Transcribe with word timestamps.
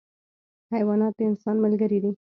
حیوانات 0.73 1.13
د 1.17 1.21
انسان 1.29 1.55
ملګري 1.65 1.97
دي. 2.03 2.11